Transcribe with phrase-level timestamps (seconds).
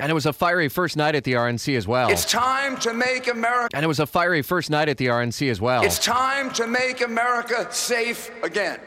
[0.00, 2.10] And it was a fiery first night at the RNC as well.
[2.10, 3.76] It's time to make America.
[3.76, 5.84] And it was a fiery first night at the RNC as well.
[5.84, 8.80] It's time to make America safe again.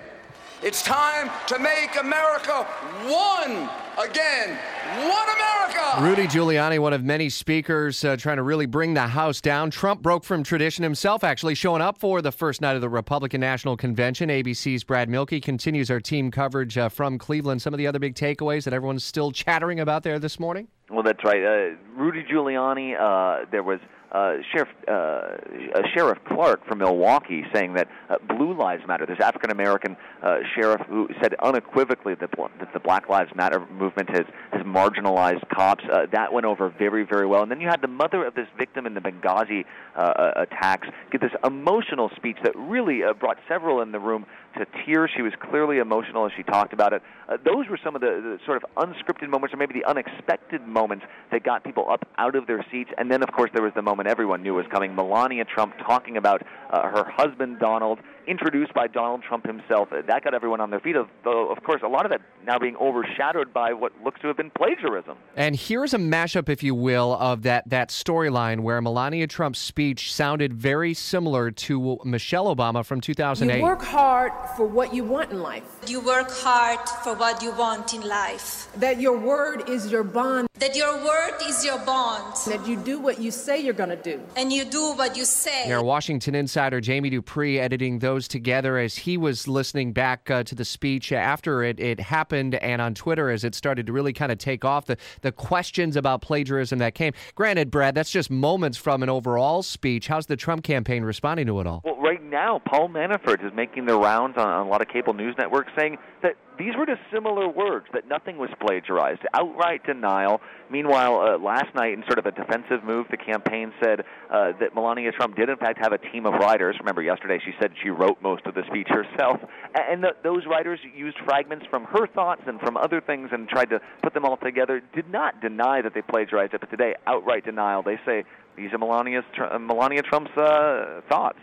[0.62, 2.64] It's time to make America
[3.06, 4.60] one again.
[4.88, 6.02] One America!
[6.02, 9.70] Rudy Giuliani, one of many speakers uh, trying to really bring the House down.
[9.70, 13.42] Trump broke from tradition himself, actually showing up for the first night of the Republican
[13.42, 14.30] National Convention.
[14.30, 17.62] ABC's Brad Mielke continues our team coverage uh, from Cleveland.
[17.62, 20.70] Some of the other big takeaways that everyone's still chattering about there this morning?
[20.90, 21.44] Well, that's right.
[21.44, 23.80] Uh, Rudy Giuliani, uh, there was
[24.12, 29.06] uh, Sheriff uh, uh, Sheriff Clarke from Milwaukee saying that uh, Blue Lives Matter.
[29.06, 34.10] There's African American uh, sheriff who said unequivocally that, that the Black Lives Matter movement
[34.10, 35.84] has has marginalized cops.
[35.92, 37.42] Uh, that went over very very well.
[37.42, 40.88] And then you had the mother of this victim in the Benghazi uh, uh attacks
[41.12, 44.26] give this emotional speech that really uh, brought several in the room
[44.58, 45.12] to tears.
[45.16, 47.02] She was clearly emotional as she talked about it.
[47.30, 50.66] Uh, those were some of the, the sort of unscripted moments, or maybe the unexpected
[50.66, 52.90] moments that got people up out of their seats.
[52.98, 56.18] And then, of course, there was the moment everyone knew was coming: Melania Trump talking
[56.18, 56.42] about
[56.72, 59.90] uh, her husband Donald introduced by Donald Trump himself.
[59.90, 62.76] That got everyone on their feet, though, of course, a lot of that now being
[62.76, 65.18] overshadowed by what looks to have been plagiarism.
[65.36, 70.14] And here's a mashup, if you will, of that, that storyline where Melania Trump's speech
[70.14, 73.58] sounded very similar to Michelle Obama from 2008.
[73.58, 75.64] You work hard for what you want in life.
[75.88, 78.70] You work hard for what you want in life.
[78.76, 80.47] That your word is your bond.
[80.60, 82.36] That your word is your bond.
[82.48, 84.22] That you do what you say you're going to do.
[84.36, 85.72] And you do what you say.
[85.72, 90.42] Our Washington insider Jamie Dupree editing those those together as he was listening back uh,
[90.42, 94.12] to the speech after it, it happened and on Twitter as it started to really
[94.12, 97.14] kind of take off the, the questions about plagiarism that came.
[97.36, 100.08] Granted, Brad, that's just moments from an overall speech.
[100.08, 101.84] How's the Trump campaign responding to it all?
[101.86, 105.14] Well, right now, Paul Manafort is making the rounds on, on a lot of cable
[105.14, 109.22] news networks saying that these were just similar words, that nothing was plagiarized.
[109.34, 110.42] Outright denial.
[110.72, 114.74] Meanwhile, uh, last night, in sort of a defensive move, the campaign said uh, that
[114.74, 116.76] Melania Trump did, in fact, have a team of writers.
[116.80, 119.40] Remember, yesterday she said she wrote most of the speech herself.
[119.76, 123.70] And the, those writers used fragments from her thoughts and from other things and tried
[123.70, 124.82] to put them all together.
[124.96, 127.84] Did not deny that they plagiarized it, but today, outright denial.
[127.84, 128.24] They say
[128.56, 129.26] these are Melania's,
[129.60, 131.38] Melania Trump's uh, thoughts.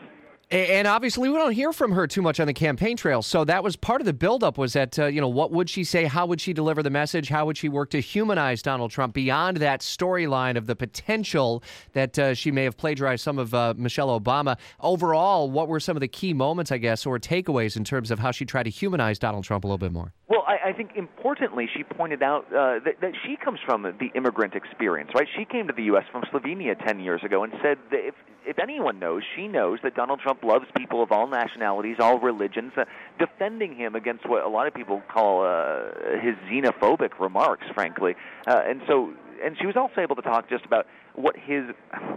[0.50, 3.22] And obviously, we don't hear from her too much on the campaign trail.
[3.22, 4.58] So that was part of the buildup.
[4.58, 6.04] Was that uh, you know what would she say?
[6.04, 7.28] How would she deliver the message?
[7.28, 11.62] How would she work to humanize Donald Trump beyond that storyline of the potential
[11.92, 14.58] that uh, she may have plagiarized some of uh, Michelle Obama?
[14.80, 18.18] Overall, what were some of the key moments, I guess, or takeaways in terms of
[18.18, 20.12] how she tried to humanize Donald Trump a little bit more?
[20.28, 24.10] Well, I, I think importantly, she pointed out uh, that, that she comes from the
[24.14, 25.28] immigrant experience, right?
[25.36, 26.04] She came to the U.S.
[26.10, 28.14] from Slovenia 10 years ago and said that if,
[28.46, 32.72] if anyone knows, she knows that Donald Trump loves people of all nationalities, all religions,
[32.76, 32.84] uh,
[33.18, 38.14] defending him against what a lot of people call uh, his xenophobic remarks, frankly.
[38.46, 39.12] Uh, and so,
[39.42, 41.64] and she was also able to talk just about what his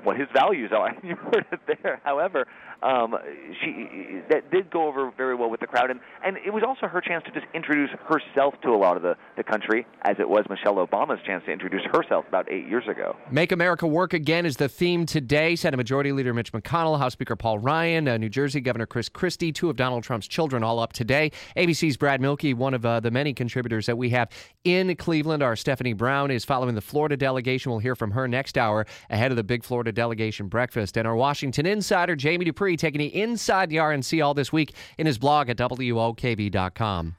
[0.04, 0.94] what his values are.
[1.08, 2.02] You heard it there.
[2.04, 2.46] However,
[2.84, 3.16] um,
[3.62, 6.88] she that did go over very well with the crowd, and and it was also
[6.88, 10.28] her chance to just introduce herself to a lot of the the country, as it
[10.28, 13.16] was Michelle Obama's chance to introduce herself about eight years ago.
[13.32, 15.56] Make America Work Again is the theme today.
[15.56, 19.54] Senate Majority Leader Mitch McConnell, House Speaker Paul Ryan, uh, New Jersey Governor Chris Christie,
[19.54, 21.32] two of Donald Trump's children, all up today.
[21.56, 24.30] ABC's Brad Mielke, one of uh, the many contributors that we have
[24.66, 25.42] in Cleveland.
[25.42, 27.72] Our Stephanie Brown is following the Florida delegation.
[27.72, 30.98] We'll hear from her next hour ahead of the big Florida delegation breakfast.
[30.98, 35.06] And our Washington insider, Jamie Dupree, taking you inside the RNC all this week in
[35.06, 37.16] his blog at WOKV.com.